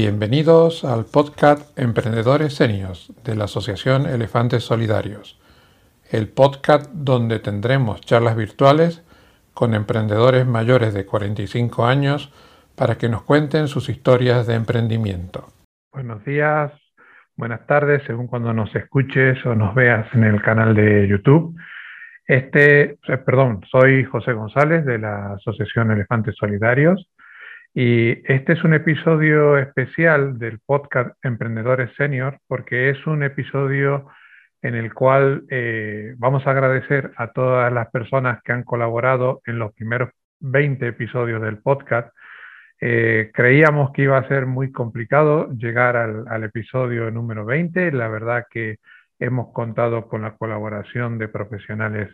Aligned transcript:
Bienvenidos 0.00 0.84
al 0.84 1.06
podcast 1.06 1.76
Emprendedores 1.76 2.54
Senios 2.54 3.12
de 3.24 3.34
la 3.34 3.46
Asociación 3.46 4.06
Elefantes 4.06 4.62
Solidarios, 4.62 5.40
el 6.12 6.28
podcast 6.28 6.88
donde 6.92 7.40
tendremos 7.40 8.00
charlas 8.02 8.36
virtuales 8.36 9.04
con 9.54 9.74
emprendedores 9.74 10.46
mayores 10.46 10.94
de 10.94 11.04
45 11.04 11.84
años 11.84 12.32
para 12.76 12.96
que 12.96 13.08
nos 13.08 13.22
cuenten 13.22 13.66
sus 13.66 13.88
historias 13.88 14.46
de 14.46 14.54
emprendimiento. 14.54 15.48
Buenos 15.92 16.24
días, 16.24 16.70
buenas 17.36 17.66
tardes, 17.66 18.00
según 18.06 18.28
cuando 18.28 18.52
nos 18.52 18.72
escuches 18.76 19.44
o 19.46 19.56
nos 19.56 19.74
veas 19.74 20.06
en 20.14 20.22
el 20.22 20.40
canal 20.40 20.76
de 20.76 21.08
YouTube. 21.08 21.56
Este, 22.24 22.98
eh, 23.08 23.18
perdón, 23.26 23.62
soy 23.68 24.04
José 24.04 24.32
González 24.32 24.84
de 24.84 25.00
la 25.00 25.32
Asociación 25.32 25.90
Elefantes 25.90 26.36
Solidarios 26.36 27.04
y 27.80 28.24
este 28.24 28.54
es 28.54 28.64
un 28.64 28.74
episodio 28.74 29.56
especial 29.56 30.36
del 30.36 30.58
podcast 30.58 31.16
Emprendedores 31.22 31.94
Senior 31.96 32.40
porque 32.48 32.90
es 32.90 33.06
un 33.06 33.22
episodio 33.22 34.08
en 34.62 34.74
el 34.74 34.92
cual 34.92 35.44
eh, 35.48 36.12
vamos 36.18 36.44
a 36.44 36.50
agradecer 36.50 37.12
a 37.16 37.30
todas 37.30 37.72
las 37.72 37.88
personas 37.92 38.42
que 38.42 38.50
han 38.50 38.64
colaborado 38.64 39.42
en 39.46 39.60
los 39.60 39.72
primeros 39.74 40.10
20 40.40 40.88
episodios 40.88 41.40
del 41.40 41.58
podcast. 41.58 42.12
Eh, 42.80 43.30
creíamos 43.32 43.92
que 43.92 44.02
iba 44.02 44.18
a 44.18 44.26
ser 44.26 44.46
muy 44.46 44.72
complicado 44.72 45.48
llegar 45.52 45.96
al, 45.96 46.26
al, 46.26 46.42
episodio 46.42 47.12
número 47.12 47.44
20. 47.44 47.92
La 47.92 48.08
verdad 48.08 48.46
que 48.50 48.78
hemos 49.20 49.52
contado 49.52 50.08
con 50.08 50.22
la 50.22 50.32
colaboración 50.32 51.16
de 51.16 51.28
profesionales 51.28 52.08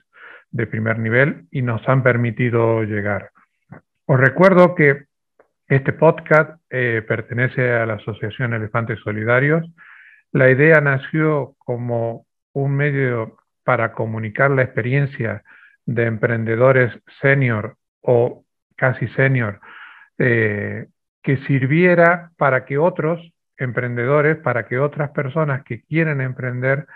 de 0.51 0.67
primer 0.67 0.99
nivel 0.99 1.47
y 1.51 1.63
nos 1.63 1.89
han 1.89 2.03
permitido 2.03 2.83
llegar. 2.83 3.31
Os 4.05 4.21
recuerdo 4.21 4.75
que 4.75 5.05
este 5.69 5.93
podcast 5.93 6.61
eh, 6.71 7.03
pertenece 7.07 7.73
a 7.73 7.87
la 7.87 7.95
Asociación 7.95 8.53
Elefantes 8.53 9.01
Solidarios. 9.01 9.65
La 10.33 10.51
idea 10.51 10.81
nació 10.81 11.55
como 11.59 12.27
un 12.53 12.77
medio 12.77 13.39
para 13.65 13.93
comunicar 13.93 14.51
la 14.51 14.63
experiencia 14.63 15.43
de 15.87 16.05
emprendedores 16.05 16.93
senior 17.21 17.77
o 18.03 18.45
casi 18.77 19.09
senior 19.09 19.61
eh, 20.19 20.87
que 21.23 21.39
sirviera 21.47 22.31
para 22.37 22.65
que 22.65 22.79
otros 22.79 23.21
emprendedores, 23.57 24.37
para 24.37 24.67
que 24.67 24.79
otras 24.79 25.11
personas 25.11 25.65
que 25.65 25.83
quieren 25.83 26.21
emprender 26.21 26.87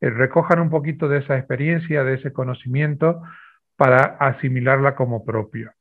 eh, 0.00 0.10
recojan 0.10 0.60
un 0.60 0.70
poquito 0.70 1.08
de 1.08 1.18
esa 1.18 1.38
experiencia, 1.38 2.04
de 2.04 2.14
ese 2.14 2.32
conocimiento 2.32 3.22
para 3.76 4.16
asimilarla 4.18 4.94
como 4.94 5.24
propio. 5.24 5.72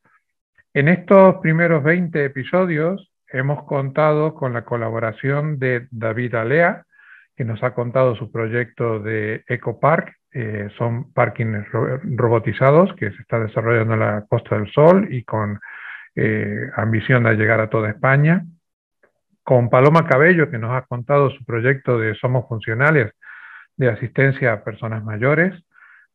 En 0.77 0.89
estos 0.89 1.37
primeros 1.37 1.83
20 1.83 2.23
episodios 2.23 3.11
hemos 3.29 3.63
contado 3.63 4.35
con 4.35 4.53
la 4.53 4.63
colaboración 4.63 5.57
de 5.57 5.87
David 5.89 6.35
Alea, 6.35 6.85
que 7.35 7.45
nos 7.45 7.63
ha 7.63 7.73
contado 7.73 8.15
su 8.15 8.31
proyecto 8.31 8.99
de 8.99 9.43
EcoPark. 9.47 10.15
Eh, 10.31 10.69
son 10.77 11.11
parkings 11.13 11.65
robotizados 11.71 12.93
que 12.93 13.09
se 13.09 13.19
está 13.23 13.39
desarrollando 13.39 13.95
en 13.95 14.01
la 14.01 14.25
Costa 14.29 14.55
del 14.55 14.71
Sol 14.71 15.07
y 15.09 15.23
con 15.23 15.59
eh, 16.13 16.69
ambición 16.75 17.23
de 17.23 17.33
llegar 17.33 17.59
a 17.59 17.71
toda 17.71 17.89
España. 17.89 18.45
Con 19.41 19.71
Paloma 19.71 20.05
Cabello, 20.05 20.51
que 20.51 20.59
nos 20.59 20.77
ha 20.77 20.83
contado 20.83 21.31
su 21.31 21.43
proyecto 21.43 21.97
de 21.97 22.13
Somos 22.13 22.47
Funcionales 22.47 23.13
de 23.77 23.89
asistencia 23.89 24.53
a 24.53 24.63
personas 24.63 25.03
mayores. 25.03 25.59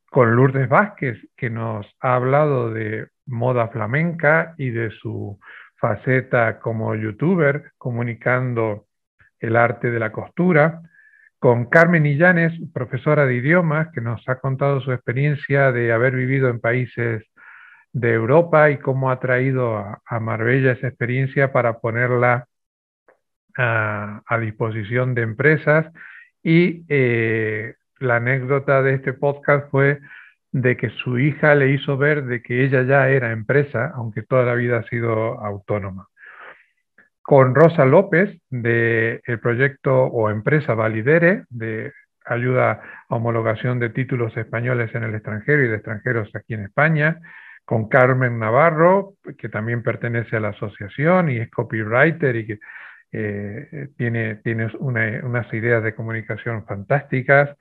Con 0.09 0.37
Lourdes 0.37 0.69
Vázquez, 0.69 1.19
que 1.37 1.51
nos 1.51 1.85
ha 1.99 2.15
hablado 2.15 2.73
de 2.73 3.09
moda 3.27 3.69
flamenca 3.69 4.55
y 4.59 4.71
de 4.71 4.91
su 4.91 5.39
faceta 5.77 6.61
como 6.61 6.95
youtuber 6.95 7.73
comunicando 7.79 8.87
el 9.41 9.57
arte 9.57 9.91
de 9.91 9.99
la 9.99 10.13
costura, 10.13 10.81
con 11.39 11.67
Carmen 11.67 12.07
Illanes, 12.07 12.53
profesora 12.73 13.27
de 13.27 13.35
idiomas, 13.35 13.89
que 13.93 14.01
nos 14.01 14.29
ha 14.29 14.39
contado 14.39 14.81
su 14.81 14.93
experiencia 14.93 15.73
de 15.73 15.93
haber 15.93 16.15
vivido 16.15 16.49
en 16.49 16.61
países 16.61 17.25
de 17.93 18.13
Europa 18.13 18.71
y 18.71 18.79
cómo 18.79 19.11
ha 19.11 19.19
traído 19.19 19.77
a, 19.77 20.21
Marbella 20.21 20.71
esa 20.71 20.87
experiencia 20.87 21.53
para 21.53 21.81
ponerla 21.81 22.47
a, 23.57 24.39
disposición 24.41 25.15
de 25.15 25.23
empresas. 25.23 25.93
Y 26.45 26.85
eh, 26.89 27.75
la 27.99 28.17
anécdota 28.17 28.83
de 28.83 28.95
este 28.95 29.13
podcast 29.13 29.69
fue 29.71 29.99
de 30.53 30.77
que 30.77 30.91
su 30.91 31.19
hija 31.19 31.55
le 31.55 31.71
hizo 31.71 31.97
ver 31.97 32.25
de 32.25 32.43
que 32.43 32.65
ella 32.65 32.83
ya 32.83 33.09
era 33.09 33.33
empresa, 33.33 33.91
aunque 33.95 34.23
toda 34.23 34.45
la 34.45 34.55
vida 34.55 34.79
ha 34.79 34.83
sido 34.85 35.41
autónoma. 35.41 36.09
Con 37.23 37.55
Rosa 37.55 37.87
López, 37.87 38.39
del 38.51 39.41
proyecto 39.41 40.05
o 40.05 40.29
empresa 40.29 40.75
Validere, 40.75 41.45
de 41.49 41.93
ayuda 42.25 42.83
a 43.09 43.17
homologación 43.17 43.79
de 43.79 43.91
títulos 43.91 44.37
españoles 44.37 44.95
en 44.95 45.05
el 45.05 45.15
extranjero 45.15 45.65
y 45.65 45.69
de 45.69 45.77
extranjeros 45.77 46.31
aquí 46.35 46.55
en 46.55 46.65
España, 46.65 47.21
con 47.65 47.89
Carmen 47.89 48.39
Navarro, 48.39 49.15
que 49.39 49.49
también 49.49 49.83
pertenece 49.83 50.37
a 50.37 50.41
la 50.41 50.49
asociación 50.49 51.31
y 51.31 51.39
es 51.39 51.51
copywriter 51.51 52.37
y 52.37 52.47
que 52.47 52.59
eh, 53.13 53.89
tiene, 53.97 54.37
tiene 54.37 54.71
unas 54.81 55.53
ideas 55.55 55.83
de 55.83 55.95
comunicación 55.95 56.67
fantásticas, 56.67 57.57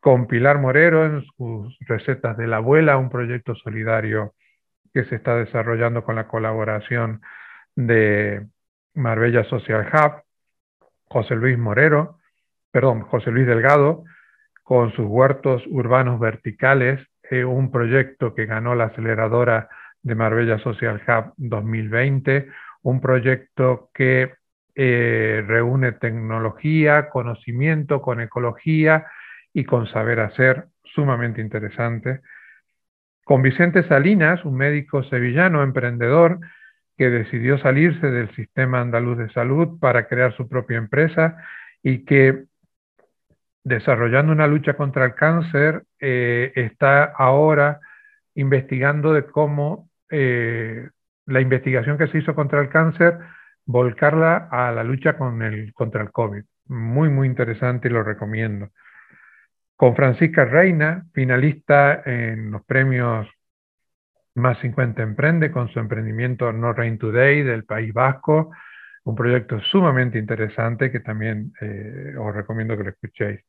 con 0.00 0.26
Pilar 0.26 0.58
Morero 0.58 1.04
en 1.04 1.24
sus 1.36 1.76
recetas 1.80 2.36
de 2.36 2.46
la 2.46 2.56
abuela, 2.58 2.96
un 2.96 3.10
proyecto 3.10 3.54
solidario 3.54 4.34
que 4.92 5.04
se 5.04 5.16
está 5.16 5.36
desarrollando 5.36 6.04
con 6.04 6.14
la 6.16 6.28
colaboración 6.28 7.20
de 7.74 8.46
Marbella 8.94 9.44
Social 9.44 9.90
Hub, 9.92 10.22
José 11.08 11.34
Luis 11.36 11.58
Morero, 11.58 12.18
perdón, 12.70 13.02
José 13.02 13.30
Luis 13.30 13.46
Delgado, 13.46 14.04
con 14.62 14.92
sus 14.92 15.06
huertos 15.06 15.62
urbanos 15.68 16.18
verticales, 16.18 17.06
eh, 17.30 17.44
un 17.44 17.70
proyecto 17.70 18.34
que 18.34 18.46
ganó 18.46 18.74
la 18.74 18.84
aceleradora 18.84 19.68
de 20.02 20.14
Marbella 20.14 20.58
Social 20.58 21.02
Hub 21.06 21.34
2020, 21.36 22.48
un 22.82 23.00
proyecto 23.00 23.90
que 23.92 24.34
eh, 24.74 25.44
reúne 25.46 25.92
tecnología, 25.92 27.08
conocimiento 27.08 28.00
con 28.00 28.20
ecología 28.20 29.06
y 29.56 29.64
con 29.64 29.86
saber 29.86 30.20
hacer, 30.20 30.66
sumamente 30.84 31.40
interesante. 31.40 32.20
Con 33.24 33.40
Vicente 33.40 33.88
Salinas, 33.88 34.44
un 34.44 34.54
médico 34.54 35.02
sevillano 35.04 35.62
emprendedor 35.62 36.40
que 36.98 37.08
decidió 37.08 37.56
salirse 37.56 38.06
del 38.06 38.30
sistema 38.34 38.82
andaluz 38.82 39.16
de 39.16 39.32
salud 39.32 39.78
para 39.80 40.08
crear 40.08 40.36
su 40.36 40.46
propia 40.46 40.76
empresa 40.76 41.38
y 41.82 42.04
que 42.04 42.44
desarrollando 43.64 44.30
una 44.30 44.46
lucha 44.46 44.74
contra 44.74 45.06
el 45.06 45.14
cáncer 45.14 45.84
eh, 46.00 46.52
está 46.54 47.04
ahora 47.04 47.80
investigando 48.34 49.14
de 49.14 49.24
cómo 49.24 49.88
eh, 50.10 50.90
la 51.24 51.40
investigación 51.40 51.96
que 51.96 52.08
se 52.08 52.18
hizo 52.18 52.34
contra 52.34 52.60
el 52.60 52.68
cáncer 52.68 53.20
volcarla 53.64 54.48
a 54.50 54.70
la 54.70 54.84
lucha 54.84 55.16
con 55.16 55.40
el, 55.40 55.72
contra 55.72 56.02
el 56.02 56.10
COVID. 56.10 56.44
Muy, 56.66 57.08
muy 57.08 57.26
interesante 57.26 57.88
y 57.88 57.92
lo 57.92 58.02
recomiendo 58.02 58.68
con 59.76 59.94
Francisca 59.94 60.44
Reina, 60.44 61.04
finalista 61.12 62.02
en 62.04 62.50
los 62.50 62.64
premios 62.64 63.28
Más 64.34 64.58
50 64.60 65.02
Emprende 65.02 65.50
con 65.50 65.68
su 65.68 65.78
emprendimiento 65.78 66.52
No 66.52 66.72
Rain 66.72 66.98
Today 66.98 67.42
del 67.42 67.64
País 67.64 67.92
Vasco, 67.92 68.50
un 69.04 69.14
proyecto 69.14 69.60
sumamente 69.60 70.18
interesante 70.18 70.90
que 70.90 71.00
también 71.00 71.52
eh, 71.60 72.14
os 72.18 72.34
recomiendo 72.34 72.76
que 72.76 72.84
lo 72.84 72.90
escuchéis. 72.90 73.40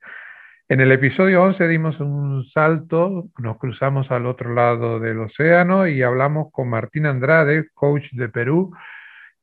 En 0.69 0.81
el 0.81 0.91
episodio 0.91 1.43
11 1.43 1.65
dimos 1.67 1.97
un 2.01 2.45
salto, 2.53 3.29
nos 3.37 3.57
cruzamos 3.57 4.11
al 4.11 4.25
otro 4.25 4.53
lado 4.53 4.99
del 4.99 5.19
océano 5.19 5.87
y 5.87 6.03
hablamos 6.03 6.51
con 6.51 6.69
Martín 6.69 7.05
Andrade, 7.05 7.69
coach 7.73 8.03
de 8.11 8.27
Perú, 8.27 8.75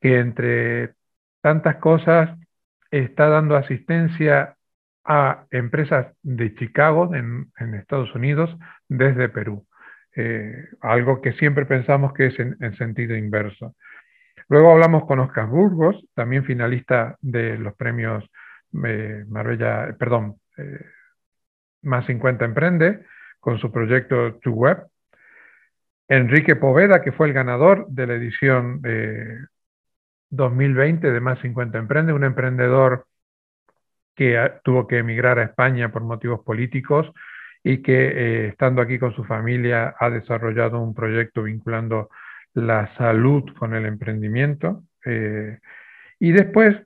que 0.01 0.19
entre 0.19 0.93
tantas 1.41 1.77
cosas 1.77 2.39
está 2.91 3.29
dando 3.29 3.57
asistencia 3.57 4.55
a 5.05 5.45
empresas 5.51 6.15
de 6.23 6.55
Chicago, 6.55 7.15
en, 7.15 7.51
Estados 7.75 8.15
Unidos, 8.15 8.57
desde 8.89 9.29
Perú. 9.29 9.67
Eh, 10.17 10.69
algo 10.81 11.21
que 11.21 11.33
siempre 11.33 11.67
pensamos 11.67 12.13
que 12.13 12.27
es 12.27 12.39
en, 12.39 12.77
sentido 12.77 13.17
inverso. 13.17 13.75
Luego 14.49 14.73
hablamos 14.73 15.05
con 15.07 15.19
Oscar 15.21 15.47
Burgos, 15.47 16.07
también 16.15 16.45
finalista 16.45 17.17
de 17.21 17.59
los 17.59 17.75
premios 17.75 18.25
eh, 18.85 19.25
Marbella, 19.29 19.95
perdón, 19.99 20.37
eh, 20.57 20.85
Más 21.83 22.07
50 22.07 22.45
Emprende, 22.45 23.05
con 23.41 23.59
su 23.59 23.71
proyecto 23.71 24.37
To 24.37 24.51
Web. 24.53 24.87
Enrique 26.09 26.57
Poveda, 26.57 27.03
que 27.03 27.13
fue 27.13 27.27
el 27.29 27.33
ganador 27.33 27.87
de 27.89 28.07
la 28.07 28.15
edición 28.15 28.81
2020 30.31 31.11
de 31.11 31.21
Más 31.21 31.39
50 31.41 31.79
Emprende, 31.79 32.13
un 32.13 32.25
emprendedor 32.25 33.07
que 34.15 34.53
tuvo 34.63 34.87
que 34.87 34.99
emigrar 34.99 35.39
a 35.39 35.45
España 35.45 35.91
por 35.91 36.03
motivos 36.03 36.41
políticos 36.45 37.11
y 37.63 37.83
que 37.83 37.93
eh, 37.95 38.49
estando 38.49 38.83
aquí 38.83 38.99
con 38.99 39.15
su 39.15 39.25
familia 39.25 39.95
ha 39.99 40.11
desarrollado 40.11 40.81
un 40.81 40.95
proyecto 40.95 41.43
vinculando 41.43 42.11
la 42.53 42.95
salud 42.97 43.45
con 43.59 43.75
el 43.75 43.87
emprendimiento. 43.87 44.85
Eh, 45.05 45.59
y 46.21 46.33
después 46.33 46.77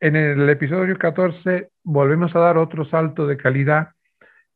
en 0.00 0.16
el 0.16 0.48
episodio 0.48 0.96
14 0.96 1.70
volvemos 1.82 2.34
a 2.34 2.38
dar 2.38 2.56
otro 2.56 2.84
salto 2.86 3.26
de 3.26 3.36
calidad 3.36 3.90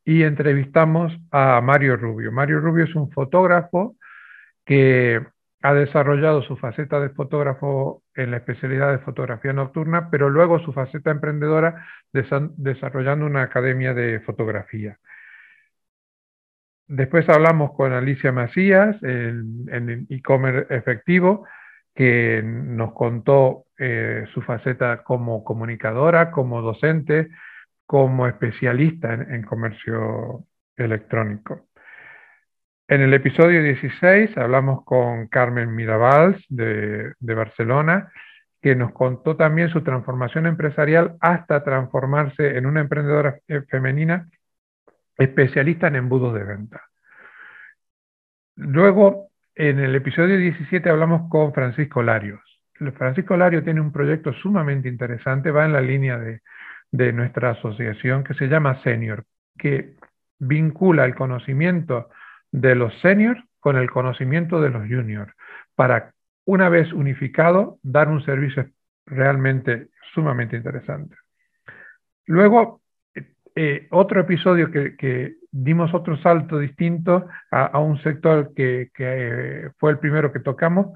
y 0.04 0.22
entrevistamos 0.22 1.12
a 1.30 1.60
Mario 1.60 1.96
Rubio. 1.96 2.32
Mario 2.32 2.60
Rubio 2.60 2.84
es 2.84 2.94
un 2.94 3.10
fotógrafo 3.10 3.96
que 4.64 5.20
ha 5.62 5.74
desarrollado 5.74 6.42
su 6.42 6.56
faceta 6.56 7.00
de 7.00 7.10
fotógrafo 7.10 8.03
en 8.14 8.30
la 8.30 8.38
especialidad 8.38 8.92
de 8.92 8.98
fotografía 8.98 9.52
nocturna, 9.52 10.10
pero 10.10 10.30
luego 10.30 10.58
su 10.60 10.72
faceta 10.72 11.10
emprendedora 11.10 11.86
desarrollando 12.12 13.26
una 13.26 13.42
academia 13.42 13.94
de 13.94 14.20
fotografía. 14.20 14.98
Después 16.86 17.28
hablamos 17.28 17.72
con 17.72 17.92
Alicia 17.92 18.30
Macías 18.30 19.02
en 19.02 20.06
e-commerce 20.10 20.74
efectivo, 20.74 21.46
que 21.94 22.42
nos 22.44 22.92
contó 22.92 23.66
eh, 23.78 24.24
su 24.34 24.42
faceta 24.42 25.02
como 25.04 25.44
comunicadora, 25.44 26.30
como 26.30 26.60
docente, 26.60 27.30
como 27.86 28.26
especialista 28.26 29.14
en, 29.14 29.42
comercio 29.42 30.46
electrónico. 30.76 31.68
En 32.86 33.00
el 33.00 33.14
episodio 33.14 33.62
16 33.62 34.36
hablamos 34.36 34.84
con 34.84 35.28
Carmen 35.28 35.74
Mirabals 35.74 36.44
de, 36.48 37.14
de, 37.18 37.34
Barcelona, 37.34 38.12
que 38.60 38.76
nos 38.76 38.92
contó 38.92 39.36
también 39.36 39.70
su 39.70 39.82
transformación 39.82 40.46
empresarial 40.46 41.16
hasta 41.20 41.64
transformarse 41.64 42.56
en 42.56 42.66
una 42.66 42.80
emprendedora 42.80 43.38
femenina 43.68 44.28
especialista 45.16 45.88
en 45.88 45.96
embudos 45.96 46.34
de 46.34 46.44
venta. 46.44 46.82
Luego 48.56 49.28
en 49.54 49.78
el 49.78 49.94
episodio 49.94 50.36
17 50.36 50.88
hablamos 50.90 51.28
con 51.30 51.52
Francisco 51.52 52.02
Larios. 52.02 52.40
Francisco 52.96 53.36
Larios 53.36 53.64
tiene 53.64 53.80
un 53.80 53.92
proyecto 53.92 54.32
sumamente 54.32 54.88
interesante, 54.88 55.50
va 55.50 55.64
en 55.64 55.72
la 55.72 55.80
línea 55.80 56.18
de, 56.18 56.40
nuestra 57.12 57.50
asociación 57.50 58.22
que 58.24 58.34
se 58.34 58.46
llama 58.46 58.80
Senior, 58.82 59.24
que 59.58 59.94
vincula 60.38 61.04
el 61.04 61.14
conocimiento 61.14 62.08
de 62.54 62.76
los 62.76 62.94
seniors 63.00 63.42
con 63.58 63.76
el 63.76 63.90
conocimiento 63.90 64.60
de 64.60 64.70
los 64.70 64.82
juniors, 64.82 65.32
para 65.74 66.12
una 66.44 66.68
vez 66.68 66.92
unificado 66.92 67.78
dar 67.82 68.08
un 68.08 68.24
servicio 68.24 68.68
realmente 69.06 69.88
sumamente 70.14 70.56
interesante. 70.56 71.16
Luego, 72.26 72.80
eh, 73.56 73.88
otro 73.90 74.20
episodio 74.20 74.70
que, 74.70 75.34
dimos 75.50 75.94
otro 75.94 76.16
salto 76.18 76.58
distinto 76.58 77.26
a, 77.50 77.78
un 77.80 78.00
sector 78.02 78.52
que, 78.54 78.90
eh, 78.98 79.70
fue 79.78 79.90
el 79.90 79.98
primero 79.98 80.32
que 80.32 80.40
tocamos, 80.40 80.92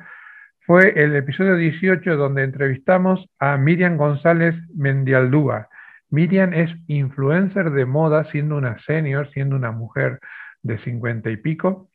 fue 0.64 0.92
el 1.02 1.16
episodio 1.16 1.56
18 1.56 2.16
donde 2.16 2.44
entrevistamos 2.44 3.28
a 3.40 3.56
Miriam 3.56 3.96
González 3.96 4.54
Mendialdúa. 4.76 5.68
Miriam 6.10 6.52
es 6.54 6.70
influencer 6.86 7.70
de 7.70 7.84
moda, 7.84 8.24
siendo 8.30 8.56
una 8.56 8.78
senior, 8.84 9.28
siendo 9.32 9.56
una 9.56 9.72
mujer 9.72 10.20
de 10.62 10.78
50 10.78 11.30
y 11.30 11.36
pico, 11.36 11.90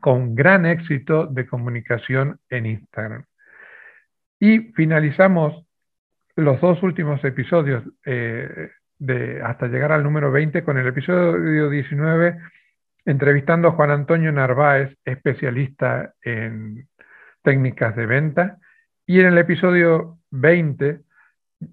con 0.00 0.34
gran 0.34 0.66
éxito 0.66 1.26
de 1.26 1.46
comunicación 1.46 2.38
en 2.50 2.66
Instagram. 2.66 3.24
Y 4.38 4.72
finalizamos 4.72 5.66
los 6.36 6.60
dos 6.60 6.82
últimos 6.82 7.22
episodios 7.24 7.84
eh, 8.04 8.70
hasta 9.42 9.68
llegar 9.68 9.92
al 9.92 10.02
número 10.02 10.30
20 10.30 10.64
con 10.64 10.78
el 10.78 10.86
episodio 10.86 11.70
19 11.70 12.38
entrevistando 13.04 13.68
a 13.68 13.72
Juan 13.72 13.90
Antonio 13.90 14.32
Narváez, 14.32 14.96
especialista 15.04 16.14
en 16.22 16.88
técnicas 17.42 17.94
de 17.96 18.06
venta. 18.06 18.58
Y 19.06 19.20
en 19.20 19.26
el 19.26 19.38
episodio 19.38 20.18
20 20.30 21.00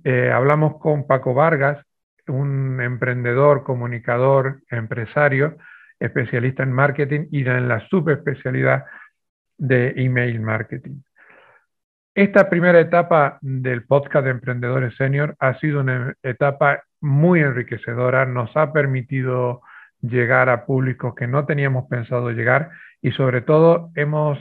eh, 0.03 0.31
hablamos 0.31 0.77
con 0.79 1.07
Paco 1.07 1.33
Vargas, 1.33 1.85
un 2.27 2.81
emprendedor, 2.81 3.63
comunicador, 3.63 4.61
empresario, 4.69 5.57
especialista 6.01 6.63
en 6.63 6.73
marketing 6.73 7.27
y 7.31 7.47
en 7.47 7.67
la 7.67 7.87
subespecialidad 7.87 8.85
de 9.57 9.93
email 9.95 10.41
marketing. 10.41 11.01
Esta 12.13 12.49
primera 12.49 12.79
etapa 12.79 13.37
del 13.41 13.85
podcast 13.85 14.25
de 14.25 14.31
Emprendedores 14.31 14.95
Senior 14.97 15.35
ha 15.39 15.57
sido 15.59 15.79
una 15.79 16.13
etapa 16.23 16.83
muy 16.99 17.39
enriquecedora, 17.39 18.25
nos 18.25 18.55
ha 18.57 18.73
permitido 18.73 19.61
llegar 20.01 20.49
a 20.49 20.65
públicos 20.65 21.15
que 21.15 21.27
no 21.27 21.45
teníamos 21.45 21.87
pensado 21.87 22.31
llegar 22.31 22.71
y 23.01 23.11
sobre 23.11 23.41
todo 23.41 23.91
hemos 23.95 24.39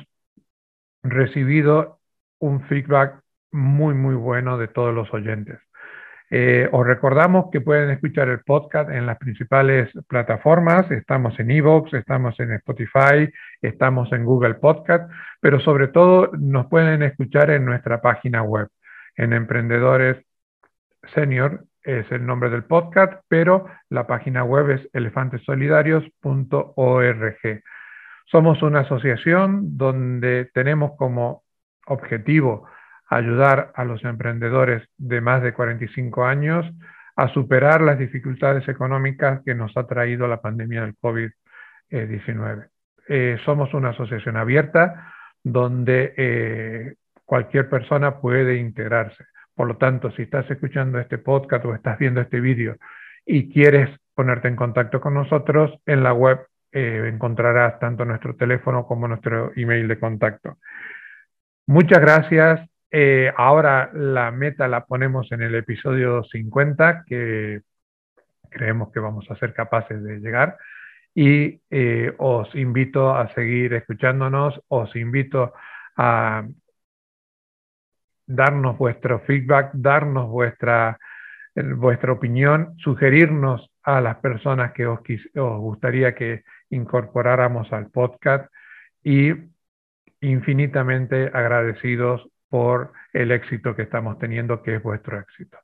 recibido 1.03 2.01
un 2.39 2.63
feedback 2.63 3.21
muy, 3.53 3.95
muy 3.95 4.15
bueno 4.15 4.59
de 4.59 4.69
todos 4.69 4.95
los 4.95 5.13
oyentes. 5.13 5.61
Eh, 6.33 6.69
os 6.71 6.87
recordamos 6.87 7.47
que 7.51 7.61
pueden 7.61 7.91
escuchar 7.91 8.29
el 8.29 8.41
podcast 8.41 8.89
en 8.91 9.05
las 9.05 9.19
principales 9.19 9.91
plataformas. 10.07 10.89
Estamos 10.91 11.39
en 11.41 11.51
Evox, 11.51 11.93
estamos 11.95 12.39
en 12.39 12.53
Spotify, 12.53 13.29
estamos 13.61 14.13
en 14.13 14.25
Google 14.25 14.55
Podcast, 14.55 15.11
pero 15.41 15.59
sobre 15.61 15.89
todo 15.89 16.31
nos 16.39 16.67
pueden 16.67 17.03
escuchar 17.03 17.51
en 17.51 17.65
nuestra 17.65 18.01
página 18.01 18.43
web, 18.43 18.69
en 19.17 19.33
Emprendedores 19.33 20.25
Senior 21.15 21.65
es 21.83 22.11
el 22.13 22.27
nombre 22.27 22.51
del 22.51 22.65
podcast, 22.65 23.23
pero 23.29 23.67
la 23.89 24.07
página 24.07 24.45
web 24.45 24.71
es 24.71 24.87
elefantesolidarios.org. 24.93 27.63
Somos 28.27 28.63
una 28.63 28.81
asociación 28.81 29.77
donde 29.77 30.51
tenemos 30.53 30.93
como 30.97 31.45
objetivo 31.87 32.67
ayudar 33.11 33.73
a 33.75 33.85
los 33.85 34.03
emprendedores 34.05 34.89
de 34.97 35.21
más 35.21 35.43
de 35.43 35.53
45 35.53 36.25
años 36.25 36.65
a 37.17 37.29
superar 37.29 37.83
las 37.83 37.99
dificultades 37.99 38.67
económicas 38.69 39.43
que 39.45 39.55
nos 39.55 39.77
ha 39.77 39.87
traído 39.87 40.29
la 40.29 40.41
pandemia 40.41 40.83
del 40.83 40.97
COVID-19. 40.97 42.69
Eh, 43.09 43.37
somos 43.45 43.75
una 43.75 43.91
asociación 43.91 44.37
abierta 44.37 45.13
donde 45.43 46.15
eh, 46.17 46.95
cualquier 47.25 47.69
persona 47.69 48.21
puede 48.21 48.57
integrarse. 48.57 49.25
Por 49.55 49.67
lo 49.67 49.77
tanto, 49.77 50.13
si 50.13 50.23
estás 50.23 50.49
escuchando 50.49 51.01
este 51.01 51.19
podcast 51.19 51.65
o 51.65 51.75
estás 51.75 51.99
viendo 51.99 52.21
este 52.21 52.41
vídeo 52.41 52.77
y 53.27 53.53
quieres 53.53 53.91
ponerte 54.15 54.47
en 54.49 54.57
contacto 54.57 55.01
con 55.01 55.15
nosotros, 55.15 55.73
en 55.85 56.05
la 56.05 56.13
web 56.13 56.47
eh, 56.73 57.11
encontrarás 57.13 57.81
tanto 57.81 58.05
nuestro 58.05 58.37
teléfono 58.37 58.87
como 58.87 59.09
nuestro 59.09 59.51
email 59.57 59.89
de 59.89 59.99
contacto. 59.99 60.59
Muchas 61.67 62.01
gracias. 62.01 62.70
Eh, 62.91 63.33
ahora 63.37 63.91
la 63.95 64.31
meta 64.31 64.67
la 64.67 64.85
ponemos 64.85 65.31
en 65.33 65.43
el 65.43 65.55
episodio 65.55 66.25
50, 66.25 67.05
que 67.07 67.63
creemos 68.51 68.93
que 68.93 69.01
vamos 69.01 69.31
a 69.31 69.37
ser 69.37 69.55
capaces 69.55 70.03
de 70.03 70.19
llegar. 70.19 70.59
Y 71.15 71.61
eh, 71.71 72.15
os 72.19 72.55
invito 72.55 73.15
a 73.15 73.33
seguir 73.35 73.75
escuchándonos, 73.75 74.61
os 74.69 74.95
invito 74.97 75.53
a 75.97 76.47
darnos 78.27 78.79
vuestro 78.79 79.21
feedback, 79.21 79.71
darnos 79.75 80.29
vuestra, 80.29 80.99
vuestra 81.55 82.13
opinión, 82.13 82.75
sugerirnos 82.79 83.71
a 83.83 84.01
las 84.01 84.17
personas 84.19 84.73
que 84.73 84.87
os, 84.87 85.01
os 85.01 85.61
gustaría 85.61 86.15
que 86.15 86.45
incorporáramos 86.71 87.73
al 87.73 87.91
podcast 87.91 88.53
y 89.03 89.33
infinitamente 90.21 91.31
agradecidos 91.33 92.29
por 92.51 92.93
el 93.15 93.31
éxito 93.31 93.75
que 93.75 93.83
estamos 93.83 94.19
teniendo, 94.19 94.63
que 94.63 94.77
es 94.77 94.83
vuestro 94.83 95.19
éxito. 95.19 95.57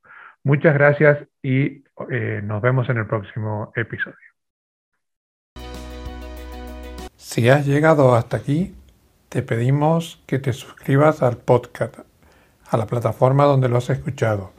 Muchas 0.45 0.75
gracias 0.75 1.19
y 1.43 1.85
eh, 2.11 2.40
nos 2.43 2.62
vemos 2.62 2.88
en 2.88 2.99
el 2.99 3.07
próximo 3.07 3.73
episodio. 3.76 4.16
Si 7.16 7.50
has 7.50 7.66
llegado 7.66 8.14
hasta 8.14 8.38
aquí, 8.38 8.75
te 9.28 9.43
pedimos 9.43 10.23
que 10.26 10.38
te 10.38 10.52
suscribas 10.52 11.23
al 11.23 11.37
podcast 11.37 11.99
a 12.71 12.76
la 12.76 12.87
plataforma 12.87 13.45
donde 13.45 13.69
lo 13.69 13.76
has 13.76 13.90
escuchado, 13.90 14.52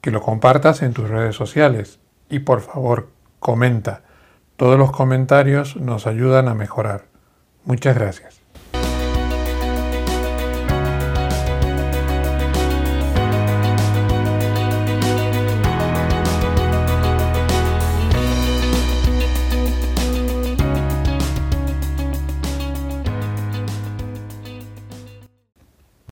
que 0.00 0.10
lo 0.10 0.20
compartas 0.20 0.82
en 0.82 0.92
tus 0.92 1.08
redes 1.08 1.34
sociales 1.34 1.98
y 2.28 2.40
por 2.40 2.60
favor 2.60 3.08
comenta. 3.38 4.02
Todos 4.56 4.78
los 4.78 4.92
comentarios 4.92 5.76
nos 5.76 6.06
ayudan 6.06 6.48
a 6.48 6.54
mejorar. 6.54 7.06
Muchas 7.64 7.96
gracias. 7.96 8.41